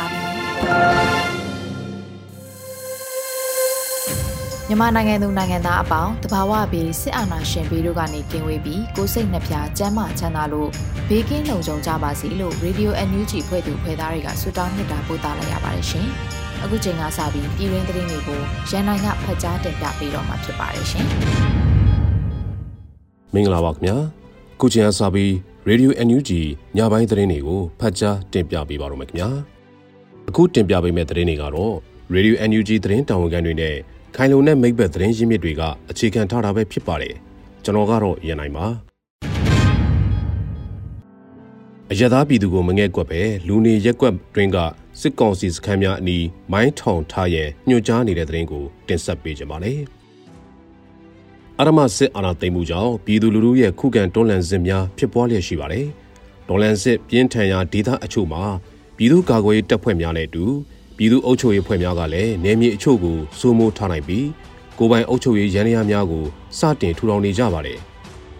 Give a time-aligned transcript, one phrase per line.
[4.67, 10.69] မြန်မာနိုင်ငံသူနိုင်ငံသားအပေါင်းတဘာဝပြီးစစ်အာဏာရှင်ပြည်တို့ကနေကင်းဝေးပြီးကိုစိတ်နှပြကျမ်းမာချမ်းသာလို့
[11.09, 16.07] ဘေးကင်းလုံခြုံကြပါစေလို့ Radio NUG ဖွဲ့သူဖွဲ့သားတွေကဆုတောင်းမြတ်တာပို့သလာရပါတယ်ရှင်။
[16.63, 21.05] အခုချိန်ကစပြီးပြည်တွင်းသတင်းတွေကိုရန်နိုင်ကဖတ်ကြားတင်ပြပေးတော့မှာဖြစ်ပါတယ်ရှင်။
[23.33, 23.95] မင်္ဂလာပါခင်ဗျာ။
[24.59, 25.31] ခုချိန်ကစပြီး
[25.69, 26.31] Radio NUG
[26.77, 29.29] ညပိုင်းသတင်းတွေကိုဖတ်ကြားတင်ပြပေးပါတော့မယ်ခင်ဗျာ။
[30.29, 31.75] အခုတင်ပြပေးမယ့်သတင်းတွေကတော့
[32.15, 33.75] Radio NUG သတင်းတာဝန်ခံတွေနဲ့
[34.15, 37.15] ခိုင်လုံတဲ့မိဘသတင်းရင်းမြစ်တွေကအခြေခံထားတာပဲဖြစ်ပါတယ်
[37.63, 38.65] ကျွန်တော်ကတော့ရန်နိုင်ပါ
[41.91, 44.57] အရသာပြည်သူကိုမငဲ့ကွက်ပဲလူနေရက်ကွက်တွင်းက
[45.01, 49.79] စစ်ကောင်စီစခန်းများအနီးမိုင်းထောင်ထားရန်ညွှန်ကြားနေတဲ့သတင်းကိုတင်ဆက်ပေးကြပါမယ်
[51.59, 55.87] အရမစစ်အာဏာသိမ်းမှုကြောင့်ပြည်သူလူထုရဲ့ခုခံတွန်းလှန်စစ်များဖြစ်ပွားလျက်ရှိပါတယ်။
[56.47, 58.43] တွန်းလှန်စစ်ပြင်းထန်ရာဒေသအချို့မှာ
[59.01, 60.45] ပြည်သူ့ကာကွယ်ရေးတပ်ဖွဲ့များနဲ့အတူ
[60.97, 64.27] ပြည်သူ့အုပ်ချုပ်ရေးဖွဲ့များကလည်းနယ်မြေအချို့ကိုစိုးမိုးထားနိုင်ပြီး
[64.77, 66.25] ကိုပိုင်အုပ်ချုပ်ရေးရန်ရာများကို
[66.59, 67.79] စတင်ထူထောင်နေကြပါတယ်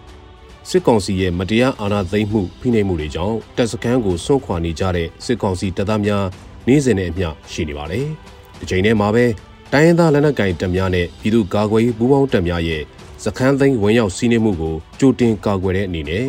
[0.68, 6.24] ။စစ်ကောင်စီရဲ့မတရားအာဏာသိမ်းမှုဖိနှိပ်မှုတွေကြောင့်တပ်စခန်းကိုစွန့်ခွာနေကြတဲ့စစ်ကောင်စီတပ်သားများ
[6.66, 8.06] နေ့စဉ်နဲ့အမျှရှိနေပါတယ်။
[8.58, 9.24] ဒီချိန်ထဲမှာပဲ
[9.72, 12.82] တိုင်းရင်းသားလက်နက်ကိုင်တပ်များနဲ့ပြည်သူ့ကာကွယ်ရေးပူးပေါင်းတပ်များရဲ့
[13.24, 16.26] စခန်းသိမ်းဝင်ရောက်စီးနင်းမှုကိုကြိုတင်ကာကွယ်တဲ့အနေနဲ့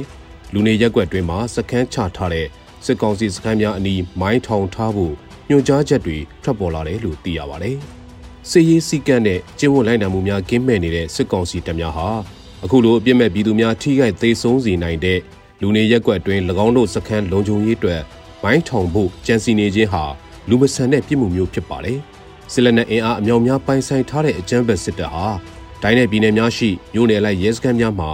[0.53, 2.47] လူနေရက်ွက်တွင်းမှာစခန်းချထားတဲ့
[2.85, 5.13] စစ်ကောင်စီစခန်းများအနီးမိုင်းထောင်ထားဖို့
[5.49, 7.77] ညွှန်ကြားချက်တွေထွက်ပေါ်လာတယ်လို့သိရပါတယ်။
[8.49, 12.07] စစ်ရေးစည်းကမ်းနဲ့ကျင့်ဝတ်လိုက်နာမှုများကင်းမဲ့နေတဲ့စစ်ကောင်စီတပ်များဟာ
[12.63, 15.19] အခုလိုအပြစ်မဲ့ပြည်သူများထိခိုက်သေးဆုံးစေနိုင်တဲ့
[15.61, 18.01] လူနေရက်ွက်အတွင်း၎င်းတို့စခန်းလုံခြုံရေးအတွက်
[18.43, 20.03] မိုင်းထောင်ဖို့ကြံစီနေခြင်းဟာ
[20.49, 21.99] လူမဆန်တဲ့ပြစ်မှုမျိုးဖြစ်ပါတယ်။
[22.51, 25.27] စစ်လက်နက်အင်အားအမြောက်များပိုင်ဆိုင်ထားတဲ့အကြမ်းဖက်စစ်တပ်ဟာ
[25.83, 28.11] တိုင်းနယ်ပြည်နယ်များရှိမြို့နယ်လိုက်ရဲစခန်းများမှာ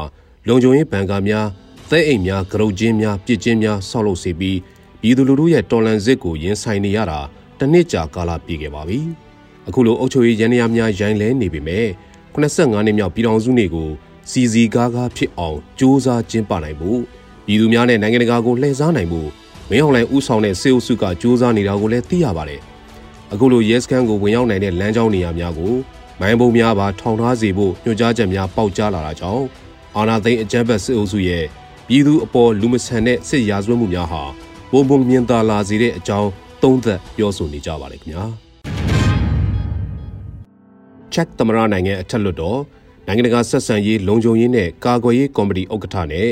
[0.47, 1.45] လုံခြုံရေးဗန်ကာများ
[1.90, 4.58] သဲအိမ်များကရုတ်ချင်းများပြစ်ချင်းများဆောက်လုပ်စေပြီး
[5.00, 7.20] ပြည်သူလူထုရဲ့တော်လှန်စစ်ကိုရင်ဆိုင်နေရတာ
[7.58, 8.98] တနစ်ကြာကာလပြည့်ခဲ့ပါပြီ။
[9.68, 11.86] အခုလိုအုပ်ချုပ်ရေးရန်ရာများရိုင်းလဲနေပေမဲ့
[12.34, 13.90] 85နှစ်မြောက်ပြည်ထောင်စုနေ့ကို
[14.30, 17.00] စီစီကားကားဖြစ်အောင်စ조사ကျင်းပနိုင်ဖို့
[17.46, 19.28] ပြည်သူများနဲ့နိုင်ငံတကာကိုလှည့်စားနိုင်ဖို့
[19.70, 22.60] မင်းအောင်လှိုင်ဦးဆောင်တဲ့စေအုပ်စုကစ조사နေတာကိုလည်းသိရပါတယ်။
[23.32, 25.74] အခုလိုရဲစခန်းကိုဝင်ရောက်နိုင်တဲ့လမ်းကြောင်းနေရာများကို
[26.20, 29.44] မိုင်းပုံများပါထောင်ထားစေဖို့ညွှန်ကြားချက်များပေါက်ကြားလာတာကြောင့်
[29.96, 31.44] အာဏာသိမ်းအကြမ်းဖက်စစ်အုပ်စုရဲ့
[31.91, 34.23] ပြည်သူအပေါ်လူမဆန်တဲ့စစ်ရာဇဝတ်မှုများဟာ
[34.71, 36.29] ပုံပုံမြင်သာလာစေတဲ့အကြောင်း
[36.61, 38.23] သုံးသပ်ပြောဆိုနေကြပါလေခင်ဗျာ
[41.13, 42.59] ချက်သမရနိုင်ငံအထက်လွှတ်တော်
[43.07, 46.29] နိုင်ငံတကာဆက်ဆံရေးလုံခြုံရေးနဲ့ကာကွယ်ရေးကော်မတီဥက္ကဋ္ဌနဲ့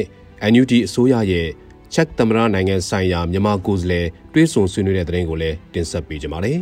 [0.52, 1.48] NUG အစိုးရရဲ့
[1.94, 6.60] ချက်သမရနိုင်ငံဆိုင်ရာမြန်မာကိုယ်စားလှယ်တွဲဆုံဆွေးနွေးတဲ့တဲ့ရင်ကိုလည်းတင်ဆက်ပေးကြပါမယ်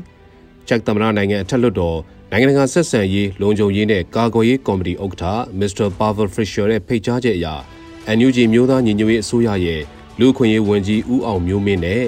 [0.67, 1.97] ချက်သမရနိုင်ငံအထက်လွှတ်တော်
[2.31, 5.25] နိုင်ငံတကာဆက်ဆံရေးလုံခြုံရေးနဲ့ကာကွယ်ရေးကော်မတီဥက္ကဋ္ဌ
[5.59, 5.87] Mr.
[5.99, 7.47] Pavel Fisher ရဲ့ဖိတ်ကြားချက်အရ
[8.13, 9.81] NUG မျိုးသားညီညွတ်ရေးအစိုးရရဲ့
[10.19, 12.03] လူခွင့်ရေးဝန်ကြီးဦးအောင်မျိုးမင်းနဲ့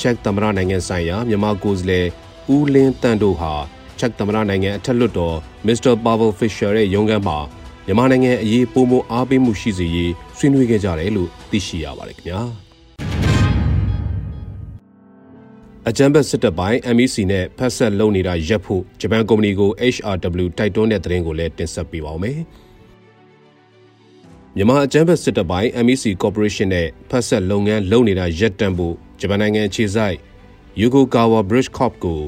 [0.00, 2.06] ချက်သမရနိုင်ငံဆိုင်ရာမြန်မာကိုယ်စားလှယ်
[2.54, 3.52] ဦးလင်းတန်တို့ဟာ
[3.98, 5.36] ချက်သမရနိုင်ငံအထက်လွှတ်တော်
[5.66, 7.38] မစ္စတာပါဗယ်ဖစ်ရှာရဲ့ရုံးခန်းမှာ
[7.86, 12.40] မြန်မာနိုင်ငံအရေးပုံမအားပေးမှုရှိစေရေးဆွေးနွေးခဲ့ကြတယ်လို့သိရှိရပါတယ်ခင်ဗျာ
[15.88, 22.40] အကြံဘက်စစ်တပ်ပိုင်း MEC နဲ့ဖက်ဆက်လုပ်နေတာရပ်ဖို့ဂျပန်ကုမ္ပဏီကို HRW တိုက်တွန်းတဲ့သတင်းကိုလည်းတင်ဆက်ပေးပါောင်းမယ်။
[24.58, 30.16] မြန်မာအကြမ်းဖက်စစ်တပ်ပိုင်း MEC Corporation နဲ့ဖက်ဆက်လုပ်ငန်းလုပ်နေတာရပ်တန့်ဖို့ဂျပန်နိုင်ငံခြေဆိုင်
[30.80, 32.20] Yokogawa Bridge Corp ကို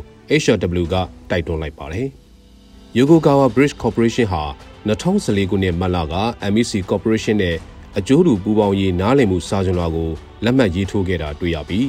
[0.43, 0.97] HRW က
[1.31, 2.09] တိုက်တွန်းလိုက်ပါတယ်။
[2.99, 4.43] Yokogawa Bridge Corporation ဟာ
[4.89, 6.05] 2014ခုနှစ်မတ်လက
[6.53, 7.57] MEC Corporation နဲ့
[7.99, 10.11] အကျိုးတူပူးပေါင်းရေးနားလည်မှုစာချုပ်လွှာကို
[10.45, 11.87] လက်မှတ်ရေးထိုးခဲ့တာတွေ့ရပြီး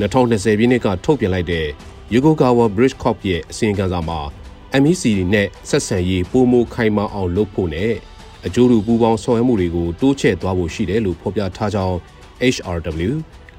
[0.00, 1.66] 2020ပြည့်နှစ်ကထုတ်ပြန်လိုက်တဲ့
[2.14, 4.20] Yokogawa Bridge Corp ရဲ့အစီရင်ခံစာမှာ
[4.82, 5.04] MEC
[5.34, 7.94] နဲ့ဆက်ဆံရေးပိုမိုခိုင်မာအောင်လုပ်ဖို့နဲ့
[8.46, 11.96] အကျိုးတူပူးပေါင်းဆောင်ရွက်မှုတွေကိုတိုးချဲ့သွားဖို့ရှိတယ်လို့ဖော်ပြထားကြောင်း
[12.54, 13.10] HRW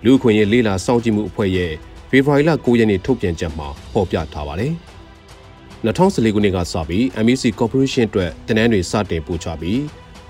[0.03, 1.71] လူခွင့်ရေးလေးလာစောင့်ကြည့်မှုအဖွဲ့ရဲ့
[2.09, 4.73] ဖေဖော်ဝါရီလ9ရက်နေ့ထုတ်ပြန်ချက်မှာဖော်ပြထားပါတယ်။
[5.85, 9.81] 2014ခုနှစ်ကစပြီး MEC Corporation အတွက်တင်နန်းတွေစတင်ပို့ချပြီး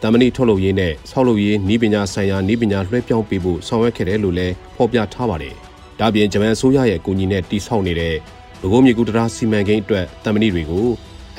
[0.01, 5.55] တမဏိထုတ်လုပ်ရေးနဲ့ဆောက်လုပ်ရေးဤပညာဆိုင်ရာဤပညာလွှဲပြောင်းပေးဖို့ဆောင်ရွက်ခဲ့တယ်လို့လည်းဖော်ပြထားပါတယ်။
[5.99, 8.15] ဒါပြင်ဂျပန်အစိုးရရဲ့အကူအညီနဲ့တည်ဆောက်နေတဲ့
[8.61, 10.85] ဘကိုးမြေကူတရာစီမံကိန်းအတွက်တမဏိတွေကို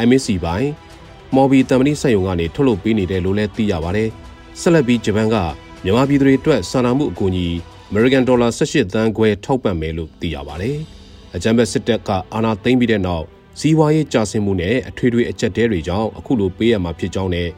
[0.08, 0.68] MSC ပိုင်း
[1.36, 4.08] မော်ဘီတမဏိစက်ရုံကနေထုတ်လုပ်ပေးနေတယ်လို့လည်းသိရပါတယ်။
[4.60, 5.36] ဆက်လက်ပြီးဂျပန်က
[5.84, 7.46] မြန်မာပြည်သူတွေအတွက်စာနာမှုအကူအညီ
[7.90, 10.76] American Dollar 18သန်းခွဲထောက်ပံ့မယ်လို့သိရပါတယ်။
[11.34, 13.24] အကြံပေးစစ်တပ်ကအာဏာသိမ်းပြီးတဲ့နောက်
[13.60, 17.48] စီးပွားရေးကျဆင်းမှုနဲ့အထွေထွေအကျပ်တဲတွေကြောင့်အခုလိုပေးရမှာဖြစ်ကြောင်းနဲ့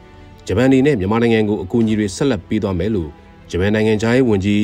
[0.47, 3.09] ဂျပန်အနေနဲ့မြန်မာနိုင်ငံကိုအကူအညီတွေဆက်လက်ပေးသွားမယ်လို့
[3.51, 4.63] ဂျပန်နိုင်ငံသားရေးဝန်ကြီး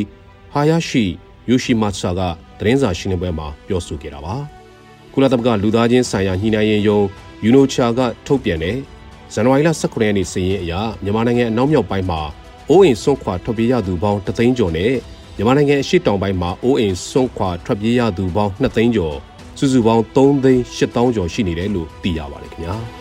[0.54, 1.06] ဟာယာရှိ
[1.50, 2.22] ယိုရှိမတ်ဆာက
[2.60, 4.36] သတင်းစာရှင်းလင်းပွဲမှာပြောဆိုခဲ့တာပါ။
[5.14, 7.00] ကုလသမဂ္ဂလူသားချင်းဆိုင်ရာညှိနှိုင်းရေးယုံ
[7.44, 8.78] ယူနိုချာကထုတ်ပြန်တဲ့
[9.34, 10.74] ဇန်နဝါရီလ18ရက်နေ့စီရင်အရ
[11.04, 12.22] မြန်မာနိုင်ငံအနောက်မြောက်ပိုင်းမှာ
[12.70, 14.92] အိုးအိမ်ဆွန့်ခွာထွက်ပြေးရသူပေါင်း3သိန်းကျော်နဲ့
[15.36, 19.16] မြန်မာနိုင်ငံအရှေ့တောင်ပိုင်းမှာအိုးအိမ်ဆွန့်ခွာထွက်ပြေးရသူပေါင်း2သိန်းကျော်
[19.60, 22.76] စုစုပေါင်း3သိန်း8တောင်းကျော်ရှိနေတယ်လို့သိရပါတယ်ခင်ဗျာ။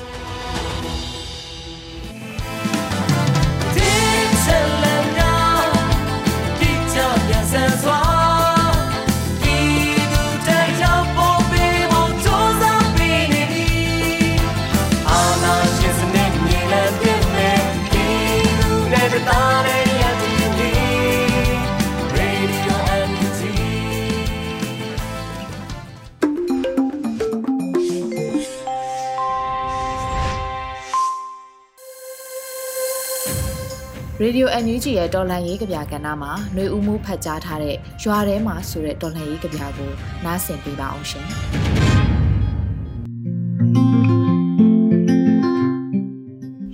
[34.22, 39.90] ရေဒီယို NUG ရဲ့တော်လန်ရေးကြပြကဏ္ဍမှာຫນွေဦးမှုဖတ်ကြားထားတဲ့ရွာထဲမှာဆိုတဲ့တော်လန်ရေးကြပြကို
[40.24, 41.26] နားဆင်ပေးပါအောင်ရှင်။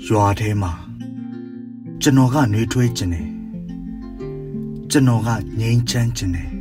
[0.06, 0.72] ရွာထဲမှာ
[2.02, 3.26] ကျွန်တော်ကနှွေးထွေးခြင်းတယ်။
[4.90, 5.28] ကျွန်တော်က
[5.60, 6.48] ငြိမ်းချမ်းခြင်းတယ်။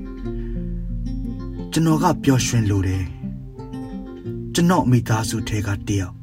[1.72, 3.04] ကျွန်တော်ကပျော်ရွှင်လိုတယ်။
[4.54, 6.14] ကျွန်တော်မိသားစုထဲကတယောက်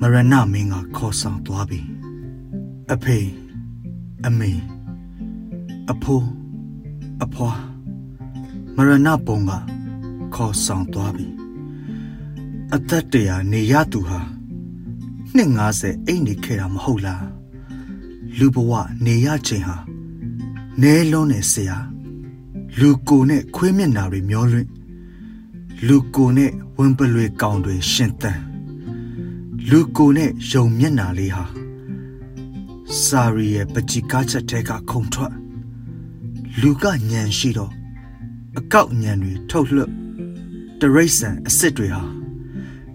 [0.00, 1.80] မရဏမင်းကခေါ်ဆောင်သွားပြီ။
[2.94, 3.18] အဖေ
[4.26, 4.52] အမေ
[5.90, 6.28] အဖိုး
[7.24, 7.52] အဖွာ
[8.76, 9.52] မရဏပုံက
[10.34, 11.28] ခေါ်ဆောင်သွားပြီ
[12.74, 14.20] အသက်တရာနေရသူဟာ
[15.34, 17.26] နှစ်90အိတ်နေခဲ့တာမဟုတ်လား
[18.38, 18.72] လူဘဝ
[19.04, 19.76] နေရချိန်ဟာ
[20.80, 21.78] နဲလုံးနဲ့ဆရာ
[22.78, 24.68] လူကိုနဲ့ခွေးမျက်နာတွေမျောလွင့်
[25.86, 28.40] လူကိုနဲ့ဝင်းပလွေကောင်တွေရှင်သန်
[29.70, 31.44] လူကိုနဲ့ယုံမျက်နာလေးဟာ
[32.96, 35.34] စာရီရဲ့ပကြီကားချက်ထဲကခုံထွက်
[36.60, 37.72] လူကညံရှိတော့
[38.58, 39.92] အကောက်ညံတွေထုတ်လွှတ်
[40.80, 42.02] တရိษံအစ်စ်တွေဟာ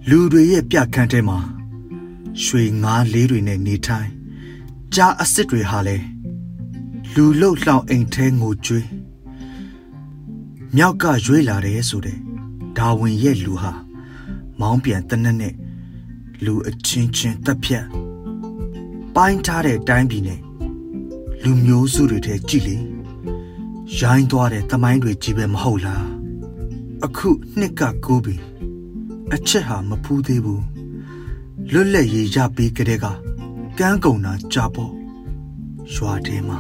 [0.10, 1.40] လူတွေရဲ့ပြခန်းထဲမှာ
[2.44, 4.10] ရွှေငါးလေးတွေနဲ့နေထိုင်
[4.94, 5.98] ကြားအစ်စ်တွေဟာလဲ
[7.13, 8.88] လူလှုပ်လှောင်အိမ်ထဲငိုကြွေး
[10.75, 12.18] မြောက်ကရွေးလာတယ်ဆိုတဲ့
[12.78, 13.74] ဒါဝင်ရဲ့လူဟာ
[14.60, 15.54] မောင်းပြန်တနက်နဲ့
[16.46, 17.86] လူအချင်းချင်းတက်ဖြတ်
[19.15, 20.39] ပိုင်းထားတဲ့တိုင်းပြည်နဲ့
[21.44, 22.77] လူမျိုးစုတွေထဲကြည်လေ
[24.00, 26.06] ရိုင်းသွားတဲ့သမိုင်းတွေကြီးပဲမဟုတ်လား
[27.06, 27.30] အခု
[27.60, 28.36] နှစ်ကကိုးပြီ
[29.33, 30.63] အချက်ဟာမဖူးသေးဘူး
[31.71, 33.06] လွတ်လပ်ရေးရပြီးကလေးက
[33.80, 34.94] ကန်းကုံနာကြပေါ့
[35.94, 36.60] ရွာထဲမှာ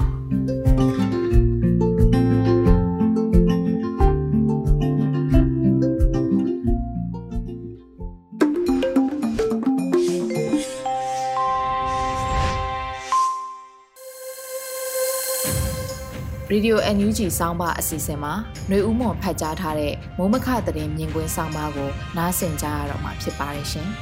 [16.53, 18.33] ရေဒီယို NUG စောင်းပါအစီအစဉ်မှာ
[18.67, 23.89] ຫນွေဦးမွန်ဖတ်ကြားထားတဲ့မိုးမခသတင်းမြင်ကွင်းစောင်းပါကိုနားဆင်ကြရတော့မှာဖြစ်ပါတယ်ရှင်။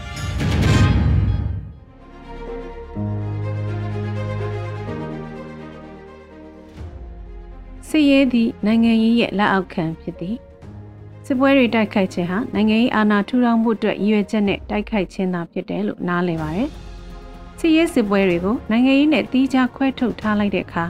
[7.89, 10.35] စစ်ရေးသည့်နိုင်ငံရေးရဲ့လက်အောက်ခံဖြစ်သည်။
[11.25, 16.69] စစ်ပွဲတွေတိုက်ခိုက်ခြင်းဟာနိုင်ငံရေးအာဏာထူထောင်မှုအတွက်ရည်ရွယ်ချက်နဲ့တိုက်ခိုက်ခြင်းသာဖြစ်တယ်လို့နားလည်ပါတယ်။
[17.59, 20.85] စစ်ရေးစစ်ပွဲတွေကိုနိုင်ငံရေးနဲ့တီးခြားခွဲထုတ်ထားလိုက်တဲ့အခါ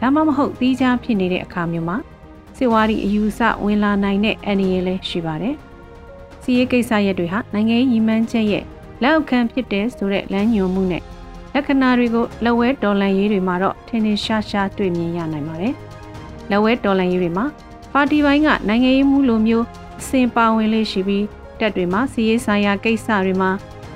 [0.00, 1.96] ဒါမှမဟုတ်သီးခြားဖြစ်နေတဲ့အခါမျိုးမှာ
[2.56, 5.54] စစ်ဝါဒီအယူဆဝင်လာနိုင်တဲ့အနေရလည်းရှိပါတယ်။
[6.42, 8.64] စီးရေးကိစ္စရက်တွေဟာနိုင်ငံရေးရည်မှန်းချက်ရဲ့
[9.02, 11.02] လက်အောက်ခံဖြစ်တဲ့ဆိုတဲ့လမ်းညွှန်မှုနဲ့
[11.54, 15.74] လက္ခဏာတွေကိုလက်ဝဲဒေါ်လန်ရေးတွေမှာတော့ထင်ထင်ရှားရှားတွေ့မြင်ရနိုင်ပါတယ်။
[16.50, 17.44] လက်ဝဲဒေါ်လန်ရေးတွေမှာ
[17.92, 19.64] ပါတီပိုင်းကနိုင်ငံရေးမှုလိုမျိုး
[20.00, 21.24] အစဉ်ပါဝင်လေးရှိပြီး
[21.60, 23.50] တက်တွေမှာစီးရေးဆိုင်ရာကိစ္စတွေမှာ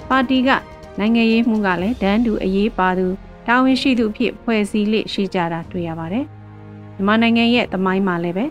[0.09, 0.51] ပါတီက
[0.99, 3.07] နိုင်ငံရေးမှုကလည်းဒန်းတူအရေးပါသူ
[3.47, 6.25] တာဝန်ရှိသူအဖြစ်ဖွဲ့စည်းလက်ရှိကြတာတွေ့ရပါတယ်။
[6.97, 8.47] မြန်မာနိုင်ငံရဲ့သမိုင်းမှာလည်းပဲ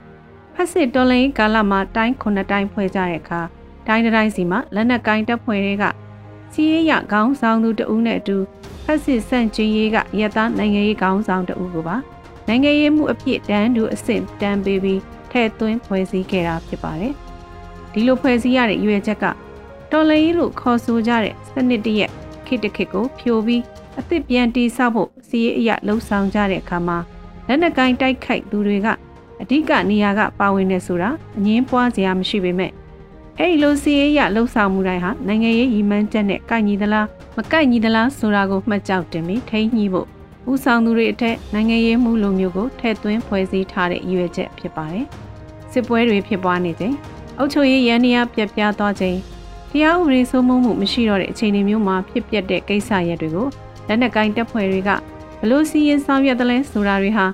[0.53, 3.41] ဖက်စစ်တော်လိုင်းကာလမှာတိုင်းခုနှစ်တိုင်းဖွဲ့ကြတဲ့အခါ
[3.87, 5.83] တိုင်းတိုင်းစီမှာလက်နက်ကိုင်းတပ်ဖွဲ့တွေက
[6.53, 8.37] စီးရဲရခေါင်းဆောင်သူတဦးနဲ့အတူ
[8.85, 11.95] ဖက်စစ်ဆန့်ကျင်ရေးကရတနိုင်ငံရေးခေါင်းဆောင်တဦးကိုပါ
[12.47, 17.13] နိုင်ငံရေးမှုအဖြစ်တန်းတူအဆင့်တန်းပေးပြီးထည့်သွင်းဖွဲ့စည်းခဲ့တာဖြစ်ပါတယ်။
[17.93, 19.25] ဒီလိုဖွဲ့စည်းရတဲ့ရွေချက်က
[19.91, 22.11] တော်လရင်လို့ခေါ်ဆိုကြတဲ့စနစ်တရက်
[22.45, 23.61] ခိတခိကိုဖြိုပြီး
[23.99, 26.97] အသစ်ပြန်တီးဆောက်ဖို့စီးရေးအရလှုံ့ဆော်ကြတဲ့အခါမှာ
[27.47, 28.87] လက်နက်ကိုင်းတိုက်ခိုက်သူတွေက
[29.41, 32.71] အဓိကနေရာကပါဝင်နေဆိုတာအငင်းပွားစရာမရှိပေမဲ့
[33.37, 40.07] အဲ့ဒီလိုစီးရေးရလှုံ့ဆော်မှုတိုင်းဟာနိုင်ငံရေးရည်မှန်းချက်နဲ့ကိုက်ညီသလားမကိုက်ညီသလားဆိုတာကိုမှတ်ကြောက်တင်ပြီးထိန်းညှိဖို့
[40.51, 45.05] ဦးဆောင်သူတွေအထက်နိုင်ငံရေးမှုလိုမျိုးကိုထည့်သွင်းဖွဲ့စည်းထားတဲ့ရည်ရွယ်ချက်ဖြစ်ပါတယ်။
[45.71, 46.95] စစ်ပွဲတွေဖြစ်ပွားနေချိန်
[47.37, 49.17] အုပ်ချုပ်ရေးရန်နေရပြက်ပြားသွားချိန်
[49.71, 53.47] တရားဥပဒေစိုးမိုးမှုမရှိတော့တဲ့အခြေအနေမျိုးမှာဖြစ်ပျက်တဲ့ကိစ္စရပ်တွေကို
[53.89, 54.89] လက်နက်ကိုင်တပ်ဖွဲ့တွေက
[55.41, 57.25] ဘလို့စီရင်ဆောင်ရွက်တယ်လဲဆိုတာတွေဟာ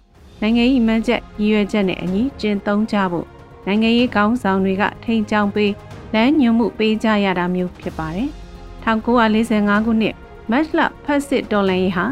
[0.41, 3.27] နိုင်ငံရေးမှန်းချက်ရည်ရွယ်ချက်နဲ့အညီကျင့်သုံးကြဖို့
[3.65, 5.71] နိုင်ငံရေးကောင်းဆောင်တွေကထိန်ချောင်းပေး
[6.13, 8.29] လမ်းညွှန်မှုပေးကြရတာမျိုးဖြစ်ပါတယ်။
[8.83, 10.15] 1945ခုနှစ်
[10.51, 12.05] မတ်လဖက်စစ်တော်လှန်ရေးဟာ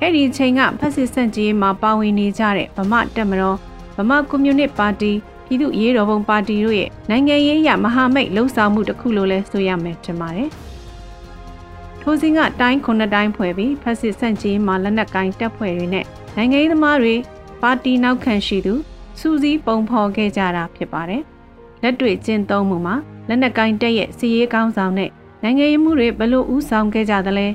[0.00, 3.56] အဲ့ဒီချိန်ကဖက်စစ်စန့်ကြီးမှာပါဝင်နေကြတဲ့ဗမာတက်မတော်
[3.96, 5.12] ဗမာကွန်မြူနစ်ပါတီ
[5.46, 10.50] ပြည်သူ့ရေးတော်ပုံပါတီတို့ရဲ့နိုင်ငံရေးရမဟာမိတ်လှုပ်ဆောင်မှုတစ်ခုလို့လဲဆိုရမယ်ထင်ပါတယ်။
[12.02, 16.04] ထိုစဉ်ကတိုင်းခုနှစ်တိုင်းဖွဲ့ပြီးဖက်စစ်စန့်ကြီးမှာလက်နက်ကိုင်းတပ်ဖွဲ့တွေနဲ့
[16.36, 17.14] နိုင်ငံရေးသမားတွေ
[17.62, 18.74] ပါတီနောက်ခံရှိသူ
[19.20, 21.22] စူးစီးပုံဖော်ခဲ့ကြတာဖြစ်ပါတယ်။
[21.82, 22.94] လက်တွေ့ကျင့်သုံးမှုမှာ
[23.28, 25.10] လက်နက်ကိုင်းတပ်ရဲ့စီရေးကောင်းဆောင်နဲ့
[25.42, 27.46] နိုင်ငံရေးမှုတွေဘလို့ဥဆောင်ခဲ့ကြသလဲ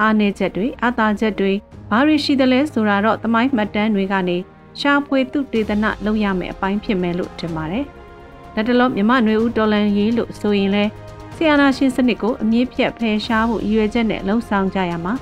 [0.00, 1.52] အားနည်းချက်တွေအသာချက်တွေ
[1.90, 4.36] ဘာတွေရှိသလဲဆိုတာတော့သမိုင်းမှတ်တမ်းတွေကနေ
[4.80, 7.84] ရှားဖွေသူတေသနလုပ်ရမယ်အပိုင်းဖြစ်မယ်လို့ထင်ပါတယ်။
[8.54, 10.84] လက်တလုံးမြမနွေဦးတော်လန်ရေးလို့ဆိုရင်လဲ
[11.40, 15.14] ဆီယနာရှင်စနစ်ကိုအမြင့်ဖြတ်ဖယ်ရှားဖို့ရည်ရွယ်ချက်နဲ့လှုံ့ဆော်ကြရမှာ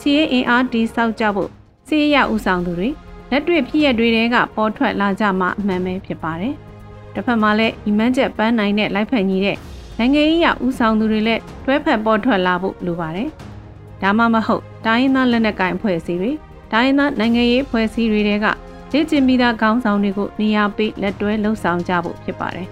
[0.00, 1.50] စီးအင်အားတီဆောက်ကြဖို့
[1.88, 2.88] စီးရဥဆောင်သူတွေ
[3.30, 6.54] လက်တွေ့ဖြစ်ရတွေကပေါ်ထွက်လာကြမှာအမှန်ပဲဖြစ်ပါတယ်။
[7.14, 9.56] တစ်ဖက်မှာလည်းအီမန်ချက်ပန်းနိုင်တဲ့လိုက်ဖက်ညီတဲ့
[9.98, 13.28] နိုင်ငံရေးရဥဆောင်သူတွေလည်းတွဲဖက်ပေါ်ထွက်လာဖို့လိုပါတယ်။
[14.02, 16.30] ဒါမှမဟုတ်တိုင်းရင်းသားလက်နက်ကိုင်အဖွဲ့အစည်းတွေ
[16.72, 18.46] တိုင်းရင်းသားနိုင်ငံရေးအဖွဲ့အစည်းတွေတဲက
[18.92, 22.68] လေ့ကျင့်ပြီးသားခေါင်းဆောင်တွေကိုနေရာပေးလက်တွဲလှုပ်ဆောင်ကြဖို့ဖြစ်ပါတယ်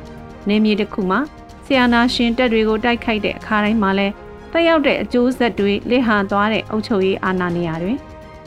[0.48, 1.20] ။နေမြေတစ်ခုမှာ
[1.64, 4.08] ဆီယနာရှင်တက်တွေကိုတိုက်ခိုက်တဲ့အခါတိုင်းမှာလဲ
[4.52, 7.92] တက်ရောက်တဲ့အကျိုးဆက်တွေလိဟန်သွားတဲ့အုပ်ချုပ်ရေးအာဏာနေရာတွေ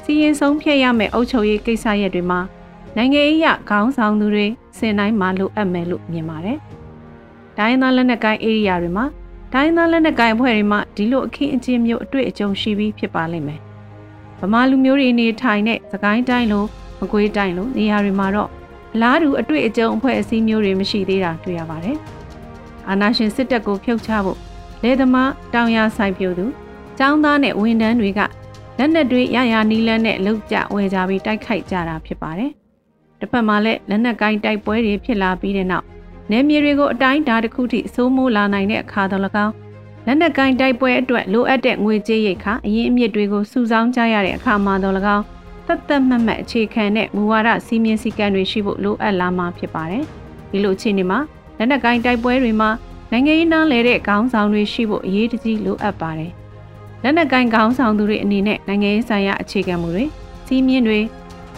[0.04, 2.40] စီရင်ဆုံးဖြတ်ရမယ့်အုပ်ချုပ်ရေးကိစ္စရပ်တွေမှာ
[2.96, 4.46] နိုင်ငံရေးရခေါင်းဆောင်သူတွေ
[4.78, 6.58] စင်တိုင်းမှာလိုအပ်မယ်လို့မြင်ပါတယ်။
[7.58, 9.06] ဒိုင်းသားလက်နက်ကိုင်းဧရိယာတွေမှာ
[9.54, 13.60] ဒိုင်းသားလက်နက်ကိုင်အဖွဲ့တွေမှာဒီလိုအခင်းအကျင်းမျိုးအတွေ့အကြုံရှိပြီးဖြစ်ပါလိမ့်မယ်။
[14.40, 16.66] ဗမာလူမျိုးတွေနေထိုင်တဲ့သကိုင်းတိုင်းလို
[17.00, 18.50] မကွေးတိုင်းလိုနေရာတွေမှာတော့
[18.94, 21.98] အလားတူအတွေ့အကြုံအဖွဲ့အစည်းမျိုးတွေမရှိသေးတာတွေ့ရပါတယ်။
[22.90, 24.38] အာနာရှင်စစ်တပ်ကိုဖျောက်ချဖို့
[24.84, 26.46] လေသမားတောင်ရဆိုင်ပြိုသူ
[27.00, 28.20] ចောင်းသားနဲ့ဝန်ထမ်းတွေက
[28.78, 32.52] လက်နက်တွေရရနီးလန်းနဲ့လှုပ်ကြဝယ်ကြပြီးတိုက်ခိုက်ကြတာဖြစ်ပါတယ်။
[33.20, 35.86] တစ်ဖက်မှာလည်းလက်နက်ကိုင်းတိုက်ပွဲတွေဖြစ်လာပြီးတဲ့နောက်
[36.32, 39.54] နယ်မြေတွေကိုအတိုင်းဓာတ်တစ်ခုထိစိုးမိုးလာနိုင်တဲ့အခါတော်၎င်း
[40.06, 45.24] လက်နက်ကိုင်းတိုက်ပွဲအတွက်လိုအပ်တဲ့ငွေကြေးရိတ်ခါအရင်အမြစ်တွေကိုစုဆောင်းကြရတဲ့အခါမှာတော်၎င်း
[45.68, 50.04] သက်သက်မှတ်မှတ်အခြေခံတဲ့မူဝါဒစီမင်းစည်းကမ်းတွေရှိဖို့လိုအပ်လာမှာဖြစ်ပါတယ်။
[50.52, 51.20] ဒီလိုအခြေအနေမှာ
[51.58, 52.70] လက်နက်ကိုင်းတိုက်ပွဲတွေမှာ
[53.12, 56.32] နိုင်ငံရေးနားလဲတဲ့ခေါင်းဆောင်တွေရှိဖို့အရေးတကြီးလိုအပ်ပါတယ်။
[57.04, 60.06] လက်နက်ကိုင်းခေါင်းဆောင်သူတွေအနေနဲ့နိုင်ငံရေးဆိုင်ရာအခြေခံမှုတွေ
[60.48, 61.00] စီးမြင့်တွေ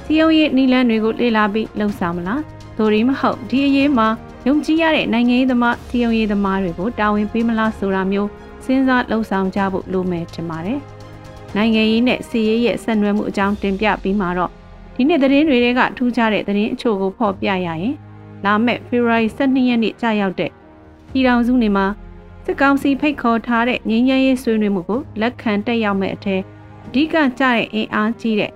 [0.04, 2.40] စီယုံရေးနီလန်းတွေကိုလေ့လာပြီးလှုံ့ဆော်မလား။
[2.78, 4.08] သို့ရီမဟုတ်ဒီအရေးမှာ
[4.48, 8.30] ယုံကြည်ရတဲ့နိုင်ငံရေးသမားစီယုံရေးသမားတွေကိုတာဝန်ပေးမလားဆိုတာမျိုး
[8.66, 10.80] စဉ်းစားလှုံ့ဆော်ကြဖို့လိုမယ်ထင်ပါတယ်။
[11.56, 14.52] နိုင်ငံရေးနဲ့စီးရေးရဲ့ဆက်နွယ်မှုအကြောင်းတင်ပြပြီးမှာတော့
[14.96, 17.96] ဒီနေ့သတင်းတွေကထူးခြားတဲ့သတင်းအချို့ကိုဖော်ပြရရင်
[18.46, 20.52] လာမယ့်ဖေဖော်ဝါရီ12ရက်နေ့ကြာရောက်တဲ့
[21.12, 21.86] ပြည်ထောင်စုနေမှာ
[22.46, 26.42] စစ်ကောင်စီဖိတ်ခေါ်ထားတဲ့ငြိမ်းချမ်းရေးဆွေးနွေးမှုကိုလက်ခံတက်ရောက်မဲ့အထက်
[26.86, 28.52] အဓိကကျတဲ့အင်အားကြီးတဲ့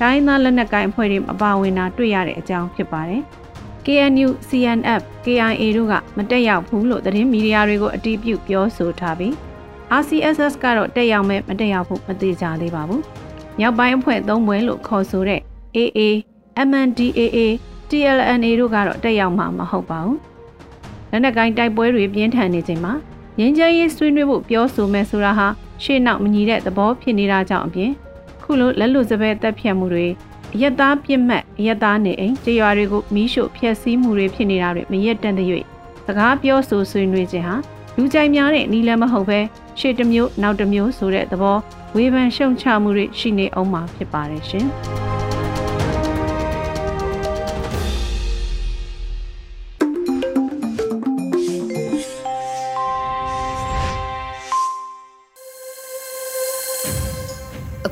[0.00, 3.22] တိုင်းသားလက်နက်ကိုင်အဖွဲ့တွေအပါဝင်တာတွေ့ရတဲ့အကြောင်းဖြစ်ပါတယ်။
[3.86, 9.32] KNU CNF KIA တို့ကမတက်ရောက်ဘူးလို့သတင်းမီဒီယာတွေကိုအတည်ပြုပြောဆိုထားပြီး
[10.00, 13.00] RCSS ကတော့တက်ရောက်မဲ့မတက်ရောက်ဖို့မသေးကြသေးပါဘူး။
[13.58, 15.40] မြောက်ပိုင်းအဖွဲ့သုံးဘွဲလို့ခေါ်ဆိုတဲ့
[15.76, 16.00] AA,
[16.68, 17.38] MNDAA,
[17.94, 20.18] TLNA တို့ကတော့တက်ရောက်မှာမဟုတ်ပါဘူး။
[21.10, 22.92] လက်နက်ကိုင်းတိုက်ပွဲတွေပြင်းထန်နေချိန်မှာ
[23.38, 25.46] ငင်းချမ်းရေးဆွေးနွေးဖို့ပြောဆိုမဲ့ဆိုတာဟာ
[25.82, 27.90] ရှေ့နောက်မညီတဲ့သဘောဖြစ်နေတာကြောင့်အပြင်
[28.42, 30.06] ခုလိုလက်လွတ်စပယ်တက်ဖြတ်မှုတွေ
[30.54, 35.48] အယက်သားပြစ်မှတ်အယက်သားနေအိမ်ကြေးရွာတွေကိုမီးရှို့ဖျက်ဆီးမှုတွေဖြစ်နေတာတွေမရက်တန်တဲ့၍
[36.06, 37.56] စကားပြောဆိုဆွေးနွေးခြင်းဟာ
[37.96, 39.40] လူကြိုက်များတဲ့နီးလည်းမဟုတ်ပဲ
[39.78, 41.58] ရှေ့တစ်မျိုးနောက်တစ်မျိုးဆိုတဲ့သဘော
[41.94, 44.66] ဝေဖန်ရှုံချမှုတွေရှိနေအောင်မှာဖြစ်ပါတယ်ရှင်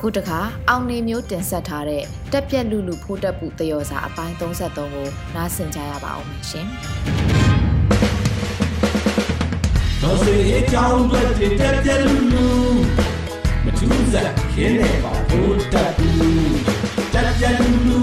[0.03, 6.67] အခုတခါအောင်နေမျိုးတင်ဆက်ထားတဲ့တက်ပြက်လူလူဖိုးတက်ပူတယောစာအပိုင်း33ကိုနားဆင်ကြရပါအောင်ရှင်။
[10.03, 11.27] တော့စေအကြောင်းအတွက်
[11.61, 12.47] တက်ပြက်လူလူ
[13.65, 16.09] မထူးစားခင်းနေပါဖိုးတက်ပူ
[17.15, 18.01] တက်ပြက်လူလူ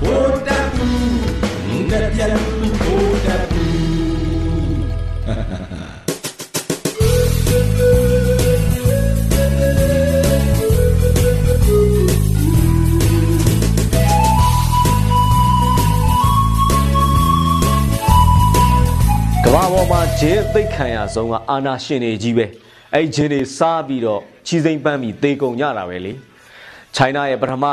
[0.00, 0.86] ဖိုးတက်ပူ
[1.90, 3.62] တက်ပြက်လူလူဖိုးတက်ပူ
[20.22, 22.46] ဂျင်းသိတ်ခံရဆုံးကအာနာရှင်တွေကြီးပဲ
[22.94, 26.12] အဲ့ဂျင်းတွေစားပြီးတော့ချီစိမ့်ပန်းပြီးသေကုန်ကြတာပဲလေ
[26.94, 27.64] ချိုင်းနာရဲ့ပထမ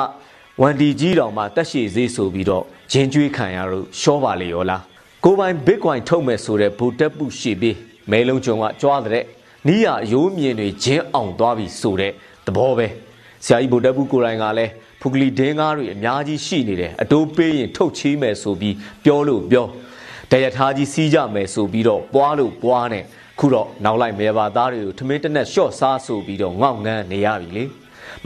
[0.62, 4.82] ဝန်ဒီကြီးတောင်မှတက်ရှိသေးဆိုပြီးတော့ဂျင်းကျွေးခံရလို့ရှောပါလေရောလား
[5.24, 7.75] ကိုပိုင် Bitcoin ထုတ်မယ်ဆိုတဲ့ဘူတက်ပုရှိပြီး
[8.12, 9.25] မဲလုံးကျုံကကြွားတဲ့
[9.68, 12.12] နီးရရိုးမြင်တွေဂျင်းအောင်သွားပြီဆိုတဲ့
[12.46, 12.88] သဘောပဲ
[13.46, 14.72] ဆရာကြီးဘူတက်ပုကိုယ်တိုင်ကလည်း
[15.02, 19.68] ဖူကလီဒင်းကားတွေအများကြီးရှိနေတယ်အတိုးပေးရင်ထုတ်ချေးမယ်ဆိုပြီးပြောလို့ပြော
[20.30, 23.04] တရထားကြီးစီးကြမယ်ဆိုပြီးတော့ပွားလို့ပွားနဲ့
[23.38, 27.64] ခုတော့နောက်လိုက်မဲပါသားတွေကိုထမင်းတနက်လျှော့စားဆိုပြီးတော့ငေါက်ငန်းနေရပြီလေ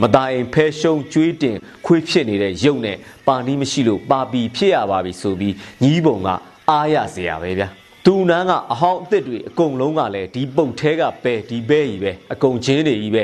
[0.01, 5.53] မตายအိမ်ဖဲရှုံကျွေးတင်ခွေးဖြစ်နေတဲ့ရုပ်နဲ့ပါနီးမရှိလို့ပါပီဖြစ်ရပါပြီဆိုပြီး
[5.83, 6.29] ညီးပုံက
[6.69, 7.67] အားရเสียပဲဗျာ
[8.05, 13.23] သူနန်းကအဟောင်းအစ်စ်တွေအကုန်လုံးကလည်းဒီပုတ်သေးကပဲဒီပဲကြီးပဲအကုန်ချင်းတွေကြီးပဲ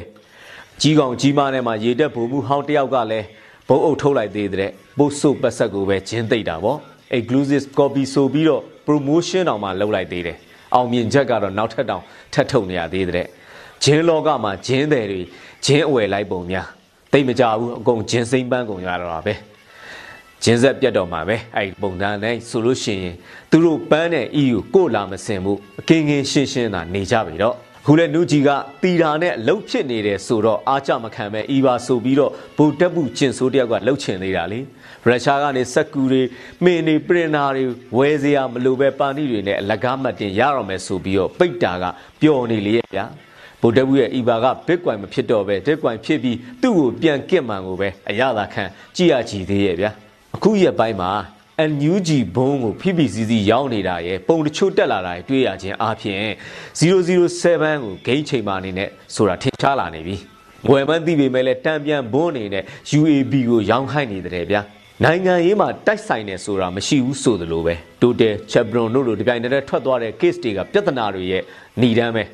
[0.81, 3.25] ကြီးကောင်ကြီးမနဲ့မှရေတက်ဖို့မှုဟောင်းတယောက်ကလည်း
[3.67, 6.79] ဘုံအုပ်ထုတ်လိုက်သေးတဲ့ပို့ဆုပ်ပတ်ဆက်ကိုပဲဂျင်းသိပ်တာပေါ့
[7.16, 10.36] exclusive copy ဆိုပြီးတော့ promotion တောင်မှလုပ်လိုက်သေးတယ်
[10.74, 13.26] အောင်မြင်ချက်ကတော့နောက်ထပ်တောင်ထပ်ထုတ်နေရသေးတဲ့
[13.84, 15.20] ဂျင်းလောကမှာဂျင်းတယ်တွေ
[15.64, 16.66] ဂျင်းအဝယ်လိုက်ပုံများ
[17.12, 19.34] တိတ်မကြဘူးအကုန်ဂျင်းစိမ့်ပန်းကုန်ကြတော့တာပဲ
[20.44, 23.14] ဂျင်းဆက်ပြတ်တော့မှာပဲအဲ့ပုံစံနဲ့ဆိုလို့ရှိရင်
[23.50, 27.54] သူတို့ပန်းတဲ့ EU ကိုလာမစင်ဘူးအကင်းကင်းရှင်းရှင်းသာနေကြပြီတော့
[27.86, 28.48] ခုလဲနူဂျီက
[28.82, 34.60] တီတာနဲ့အလုတ်ဖြစ်နေတယ်ဆိုတော့အားကြမခံပဲအီပါဆိုပြီးတော့ဗိုလ်တက်မှုကျင်ဆိုးတယောက်ကလှုပ်ချင်သေးတာလေ
[35.08, 36.22] ရုရှားကနေစက်ကူတွေ
[36.64, 37.64] မင်းတွေပရင်နာတွေ
[37.96, 41.84] ဝယ်စရာမလိုပဲပါဏိတွေနဲ့အလကားမှတ်တင်ရတော့မယ်ဆိုပြီးတော့ပိတ်တာက
[42.20, 43.04] ပျော်နေလေရဲ့ဗျာ
[43.60, 48.64] ဗိုလ်တက်မှုရဲ့အီပါက Bitcoin မဖြစ်တော့ပဲ Bitcoin ဖြစ်ပြီးသူ့ကိုပြန်ကစ်မှန်ကိုပဲအရသာခံ
[48.96, 49.90] ကြည့်ရကြည့်သေးရဲ့ဗျာ
[50.34, 51.10] အခုရက်ပိုင်းမှာ
[51.70, 56.24] NUG ဘုံကို PPCC ရောက်နေတာရယ်ပုံတချို့တက်လာတာတွေ့ရခြင်းအပြင်
[56.78, 60.16] 007ကိုဂိမ်းချိန်မာအနေနဲ့ဆိုတာထင်ရှားလာနေပြီ
[60.68, 62.64] ငွေမှန်းသိပေမဲ့လည်းတံပြန်ဘုံအနေနဲ့
[62.98, 64.62] UAB ကိုရောင်းခိုင်းနေတဲ့ဗျာ
[65.04, 71.42] နိုင်ငံရေးမှာတိုက်ဆိုင်နေဆိုတာမရှိဘူးဆိုသလိုပဲတိုတယ်ချက်ဘရွန်တို့လိုဒီပြိုင်တည်းထွက်သွားတဲ့ case တွေကပြဿနာတွေရဲ့
[71.80, 72.24] ဏီတန်းပဲ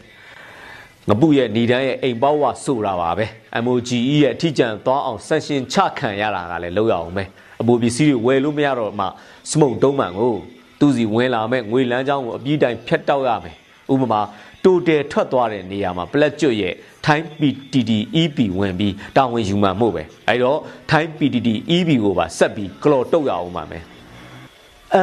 [1.08, 3.26] ငပုရဲ့ဏီတန်းရဲ့အိမ်ပေါဝါဆိုတာပါပဲ
[3.64, 7.24] MOGE ရဲ့အထီးကျန်သွားအောင်ဆန်ရှင်ချခံရတာကလည်းလောက်ရအောင်ပဲ
[7.60, 9.06] အပိုပစ္စည်းတွေဝယ်လို့မရတော့မှ
[9.50, 10.34] စမုံတုံးမှန်ကို
[10.80, 13.54] သူစီဝင်လာမဲ့ငွေလမ်းကြောင်းကိုအပြီးတိုင်ဖျက်တောက်ရမယ်
[13.92, 14.20] ဥပမာ
[14.64, 16.74] တိုတယ်ထွက်သွားတဲ့နေရာမှာပလက်ကျွတ်ရဲ့
[17.06, 20.58] ထိုင်း PTT EP ဝင်ပြီးတာဝန်ယူမှမို့ပဲအဲတော့
[20.90, 23.82] ထိုင်း PTT EP ကိုပါဆက်ပြီးကလော်တုတ်ရအောင်ပါမယ်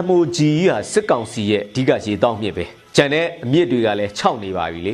[0.06, 4.94] MOG ကစစ်ကောင်စီရဲ့အဓိကရေတောင်းမြစ်ပဲဂျန်တဲ့အမြစ်တွေကလည်းခြောက်နေပါပြီလေ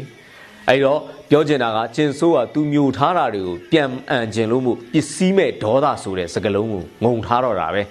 [0.69, 0.99] အဲတော့
[1.29, 7.81] ပြောချင်တာကကျင်ဆိုးကသူမျိုးထားတာတွေကိုပြန်အံကျင်လို့မှုပစ္စည်းမဲ့ဒေါသဆိုတဲ့စကားလုံးကိုငုံထားတော့တာပဲ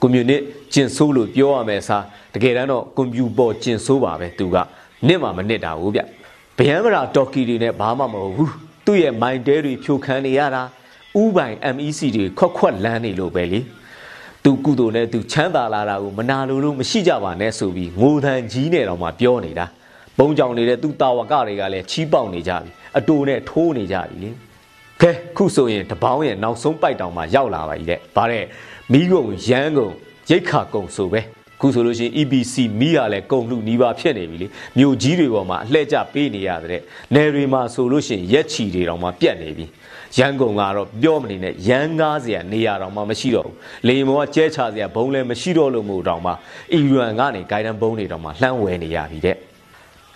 [0.00, 4.56] ကွန်မြူနစ်ကျင်ဆိုးလို့ပြောရမယ်စားတကယ်တမ်းတော့ကွန်ပျူပေါ်ကျင်ဆိုးပါပဲသူက
[5.08, 6.00] နစ်မှမနစ်တာဘူးဗျ
[6.58, 8.52] ဗျမ်းမရာတော်ကီတွေနဲ့ဘာမှမဟုတ်ဘူး
[8.86, 10.62] သူ့ရဲ့မိုင်တဲတွေဖြိုခန်းနေရတာ
[11.22, 13.60] ဥပိုင် MEC တွေခွက်ခွက်လန်းနေလို့ပဲလေ
[14.44, 19.66] သူကုသိုလ်နဲ့သူချမ်းသာလာတာကိုမနာလိုလို့မရှိကြပါနဲ့ဆိုပြီးငိုတန်ကြီးနဲ့တော့မှပြောနေတာ
[20.18, 24.30] ဘုံကြောင်နေတဲ့သူတာဝကတွေကလည်းချီးပေါက်နေကြပြီအတူနဲ့ထိုးနေကြပြီလေ
[25.02, 28.44] ကဲခုဆိုရင်တပေါင်းရဲ့နောက်ဆုံးပိုက်တောင်မှရောက်လာပါပြီတဲ့ဗါတဲ့
[28.92, 29.88] မိကုံရမ်းကုံ
[30.30, 31.20] ရိတ်ခါကုံဆိုပဲ
[31.62, 34.46] ခုဆိုလို့ရှိရင် EBC မိရလဲကုံလူနီးပါဖြစ်နေပြီလေ
[34.78, 36.82] မြို့ကြီးတွေပေါ်မှာအလှည့်ကျပေးနေရတဲ့
[37.14, 39.66] နယ်တွေမှာဆိုလို့ရှိရင်ရက်ချီတွေတောင်မှပြတ်နေပြီ
[40.18, 43.56] ရန်ကုန်ကတော့ပြောမနေနဲ့ရန်ကားစရာနေရာတောင်မှမရှိတော့ဘူး
[43.88, 46.32] လေမောကကျဲချစရာဘုံလည်းမရှိတော့လို့မို့တောင်မှ
[46.74, 49.36] အီရန်ကနေဂိုင်ဒန်ဘုံတွေတောင်မှလှမ်းဝဲနေရပြီတဲ့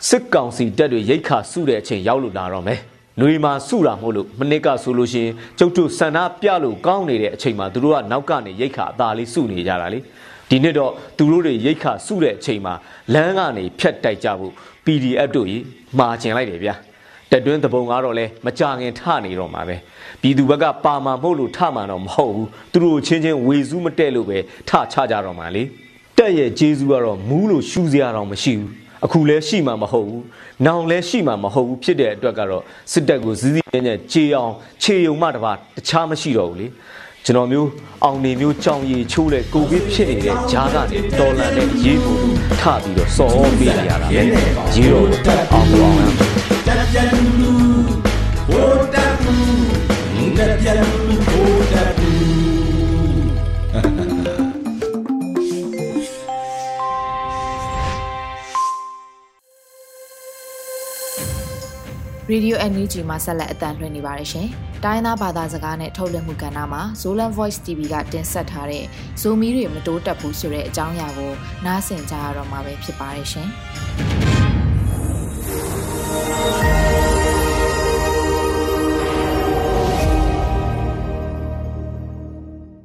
[0.09, 2.81] စစ်ကောင်စီတပ်တွေရိတ်ခါစုတဲ့အချိန်ရောက်လို့လာတော့မယ်။
[3.21, 10.01] နှွေမှာစုတာမဟုတ်လို့မနစ်ကဆိုလို့ရှိရင်ကျုပ်တို့ဆန္ဒပြလို့ကောင်းနေတဲ့အချိန်မှာသူတို့ကနောက်ကနေရိတ်ခါအသာလေးစုနေကြတာလေ။
[10.51, 12.75] ဒီနှစ်တော့သူတို့တွေရိတ်ခါစုတဲ့အချိန်မှာ
[13.15, 14.53] လမ်းကနေဖြတ်တိုက်ကြဖို့
[14.85, 15.63] PDF တို့ကြီး
[15.99, 16.77] မှာကျင်လိုက်တယ်ဗျာ။
[17.31, 19.77] တက်တွင်းတပုံကတော့လဲမကြခင်ထနေတော့မှာပဲ
[20.21, 25.63] ပြည်သူဘက်ကပါမှာမဟုတ်လို့ထမှာတော့မဟုတ်ဘူးသူတို့ချင်းချင်းဝေစုမတက်လို့ပဲထချကြတော့မှာလေ
[26.19, 28.71] တက်ရဲ့ဂျေဇူးကတော့မူးလို့ရှူစရာတော့မရှိဘူး
[29.05, 30.23] အခုလဲရှိမှာမဟုတ်ဘူး။
[30.67, 35.57] နောင်လဲရှိမှာမဟုတ်ဘူးဖြစ်တဲ့အတွက်ကတော့စစ်တပ်ကိုစည်းစည်းနဲ့ကြေအောင်ခြေယုံမှတပါတ
[35.89, 36.67] ခြားမရှိတော့ဘူးလေ။
[37.27, 37.69] ကျွန်တော်မျိုး
[38.05, 42.21] အောင်နေမျိုးကြောင်ရည်ချိုးတဲ့ကိုဗစ်ဖြစ်နေတဲ့ဂျားကနေတော်လန်တဲ့ရေးဖို့
[42.61, 45.07] ထပြီးတော့စော်ပေးရတာပဲ။ရေးတော့
[45.53, 46.26] အောင်အောင်
[62.33, 64.49] Radio NUG မှာဆက်လက်အသံလွှင့်နေပါတယ်ရှင်။
[64.85, 68.85] တိုင်းသားဘာသာစကားနဲ့ထုတ်လွှင့်မှုကဏ္ဍမှာ Zolan Voice TV ကတင်ဆက်ထားတဲ့
[69.23, 71.33] Zomi တွေမတိုးတက်ဘူးဆိုတဲ့အကြောင်းအရာကို
[71.67, 73.49] နားဆင်ကြရတော့မှာပဲဖြစ်ပါတယ်ရှင်။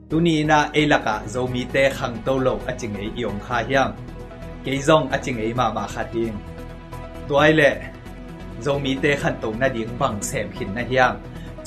[0.09, 3.89] ตุนีนาเอลักะ zomi เตขังโตโลอจิงเอยองคายัง
[4.63, 6.31] เกยซองอจิงเอมามาคาดิง
[7.27, 7.63] ตัวไอเล
[8.63, 11.13] โจมีเตขันตงนาดีงบังเสมขินนาเฮียง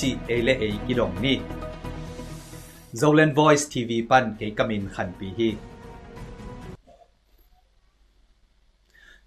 [0.00, 1.36] จีเอเลเอกิดงนี่
[2.96, 5.48] โจเลน Voice TV ปั้นเกกมินขันปีฮี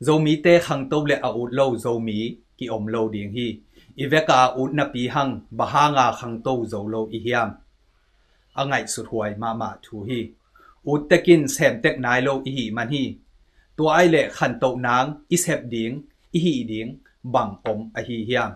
[0.03, 2.19] โจมีเตขังโตเลอาอุดโลโจมี
[2.57, 3.47] กิอมโลเดียงฮี
[3.99, 7.47] อีเวกาอุดนาปีหังบะฮางาขังโตโจโลอีเฮียง
[8.57, 10.19] อังไงสุดหวยมามาทูฮี
[10.87, 13.03] อุดเตกินแสมเตกนายโลอีฮีมันฮี
[13.77, 15.91] ตัวไอเละขันโตนางอิเซบเดียง
[16.33, 16.89] อีฮีเดียง
[17.33, 18.51] bang om a hi hiam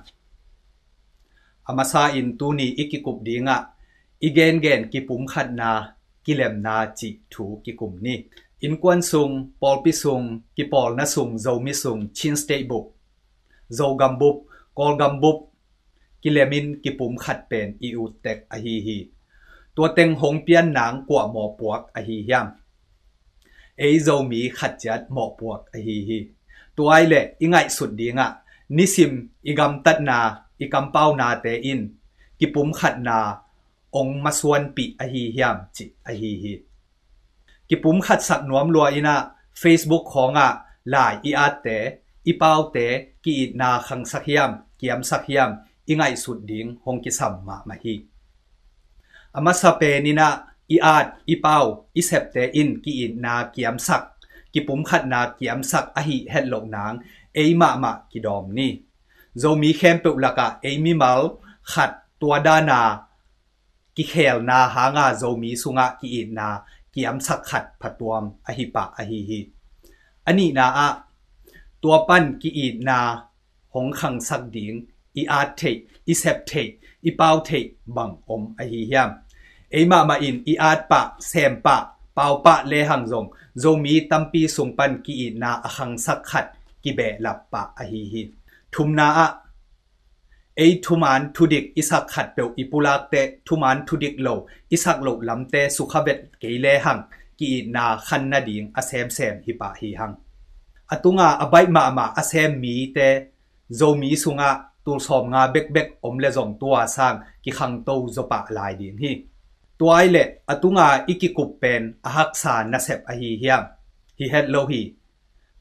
[1.69, 3.57] amasa in tu ni ikikup dinga
[4.27, 5.71] igen gen ki pum khat na
[6.23, 8.15] ki lem na chi thu ki kum ni
[8.65, 12.65] in kwan sung pol pi sung ki pol na sung zo mi sung chin state
[12.71, 12.86] book
[13.77, 14.38] zo gam bup
[14.77, 15.38] kol gam bup
[16.21, 18.99] ki lemin ki pum khat pen i u tek a hi hi
[19.77, 22.47] ตัวเต็งหงเปียนหนังกว่าหมอปวกอหิยาม
[23.77, 26.19] เอโซมีขัดจัดหมอปวกอหิฮี
[26.77, 28.27] ตัวไอเละอิงไงสุดดีงะ
[28.77, 29.12] นิสิม
[29.45, 30.19] อีกำตัดนา
[30.60, 31.81] อีกำเป้านาเตอิน
[32.39, 33.19] กิปุมขัดนา
[33.95, 36.53] องมาส่วนปิอหิเหียมจิอหิฮิ
[37.69, 39.15] กิปุมขัดสักหนวมลัวอินะ
[39.62, 40.49] Facebook ของอะ
[40.89, 41.67] หลายอีอาเต
[42.25, 42.77] อีเป้าเต
[43.23, 45.49] กิอินาขังสักเหียมเกียมสักเหียม
[45.88, 47.95] อีไงสุดดิ้งหงกิสัมมามาฮิ
[49.36, 50.29] อามัสสะเปนินะ
[50.71, 51.57] อีอาดอีเป้า
[51.95, 52.93] อีเซพเตอินกี
[53.25, 54.03] นาเกียมสัก
[54.53, 56.93] กิปุมขัดนาเกียมสักอหีเฮ็ดหลงนาง
[57.34, 58.72] เอ้มามากิดอมนี่
[59.36, 61.22] zo mi khem pe ulaka e mi mal
[61.72, 62.80] khat tua da na
[63.96, 66.48] ki khel na ha nga zo mi sunga ki in na
[66.94, 69.39] ki am sak khat phatuam a hi pa a hi hi
[70.30, 70.88] ani na a
[71.82, 73.00] tua pan ki in na
[73.74, 74.78] hong khang sak ding
[75.22, 75.72] i a te
[76.12, 76.63] i sep te
[77.10, 77.60] i pau te
[77.96, 79.10] bang om a hi hiam
[79.78, 81.76] e ma ma in i a pa sem pa
[82.17, 83.28] pau pa le hang zong
[83.62, 86.46] zo mi tampi sung pan ki in na a khang sak khat
[86.84, 88.24] ดิงอีอาเทอีเซปเทอีเปาเทบังอมอหิยามเอมามาอินอีอาปะปะเปาปะเลหังซงโจมีตัมปีสุงปันกีอีนาอขังสักขัดกิเบลับปะอหิหิ
[88.70, 89.28] ทุมนาอะ
[90.56, 93.15] เอทุมานทุดิกอิสักขัดเปียวอิปุลักเต
[93.48, 94.28] ทุมานทุดิกโล
[94.72, 96.98] อิสักโลลำเตสุขเบ็ดเกเลหัง
[97.39, 100.12] กีนาขันนาดิงอเซมเซมฮิปะฮิหัง
[100.91, 102.98] อตุงาอบายมามาอเซมมีเต
[103.76, 104.52] โจมีสุงา
[104.86, 107.13] ตูสอมงาเบกเบกอมเลจงตัวสัง
[107.44, 109.12] กิขังโตจปะลายดินฮี
[109.80, 110.17] ตัวไอเล
[110.50, 113.63] อตุงาอิกิกุปเป็นอหักษานาเซบอฮีเฮียม
[114.20, 114.82] ฮิเฮดโลฮี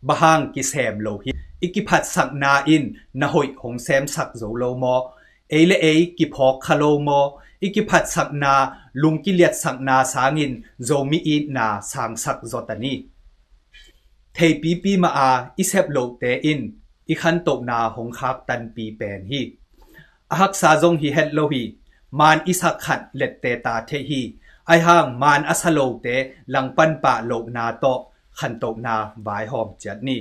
[0.07, 4.97] บะฮังกิเซมโลฮี ikiphat sak na in na hoi hong sem sak zo lo mo
[5.57, 7.21] eile e ki phok khalo mo
[7.67, 8.53] ikiphat sak na
[9.03, 10.53] lungki liat sak na sangin
[10.89, 12.95] zo mi i na sang sak zotani
[14.37, 15.31] thei pi pi ma a
[15.63, 16.61] isep lo te in
[17.13, 19.43] i khan to na hong khak tan pi pen hi
[20.33, 21.63] ahak sa zong hi het lo hi
[22.19, 24.23] man isak khat let te ta the hi
[24.73, 26.17] ai hang man asalo te
[26.53, 27.95] langpan pa lo na to
[28.41, 28.95] khan to na
[29.27, 30.19] vai hom chat ni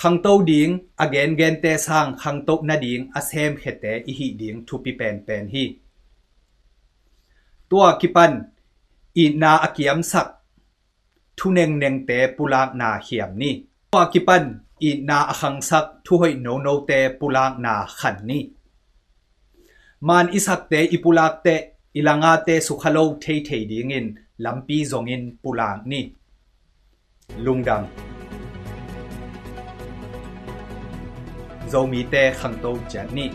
[0.00, 0.68] ขังโตดิง
[1.00, 5.64] อเกนเกนเตสังขังโตนาดิงอาเซมเขเตอิหิดิงทุปิเป็นเป็นฮี
[7.70, 8.32] ตัวกิปัน
[9.16, 10.28] อีนาอกิยมสัก
[11.38, 13.54] ทุเนงเนงเตปุลางนาเขียมนี่
[13.92, 14.44] ตัวกิปัน
[14.82, 18.42] อีนาอขังสักทุหอยโนโนเตปุลางนาขันนี่
[20.06, 21.48] มันอิสักเตอิปุลากเต
[21.94, 24.06] อิลังอาเตสุขโลเทเทดิงิน
[24.44, 26.04] ลำปีจงินปุลางนี่
[27.38, 27.86] Lungdam.
[31.68, 33.30] Zomite Khantau Chani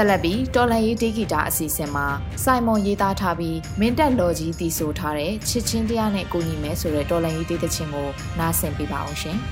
[0.00, 2.06] ဆက်လက်ပြီးတော်လန်ရေးတေဂီတာအစီအစဉ်မှာ
[2.44, 8.08] စိုင်မွန်ရေးသားထားပြီးမင်းတက်လော်ကြီးတည်ဆိုထားတဲ့ချစ်ချင်းတရားနဲ့ကိုညီမဲဆိုတဲ့တော်လန်ရေးတေးသချင်းကို
[8.38, 9.38] နားဆင်ပြပါအောင်ရှင်။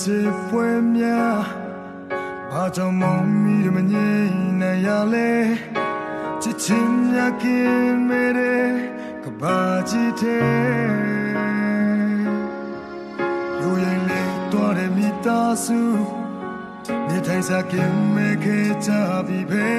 [0.00, 1.67] စစ်ပွဲများ
[2.60, 5.30] ဘာကြောင့်မောင်မီမငြိမ်နိုင်ရလဲ
[6.42, 8.68] ချစ်ချင်းများကင်းမဲတဲ့
[9.24, 9.58] ကဘာ
[9.90, 10.48] ကြီးတဲ့
[13.58, 15.80] လူရင်လေးတော်တဲ့မိသားစု
[17.08, 18.90] နေထိုင်စားကင်းမဲခဲ့ကြ
[19.26, 19.70] ပြီပဲ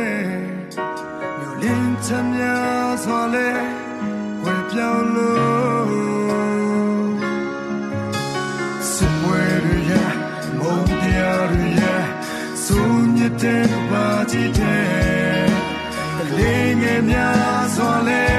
[1.40, 3.50] လူလင်းချမ်းများစွာလဲ
[4.44, 5.79] ဝေပြောင်းလို့
[13.44, 18.39] တဲ့ဘာကြည့်တဲ့လေးငယ်များစွာလဲ